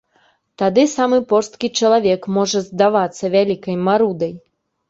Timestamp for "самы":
0.93-1.19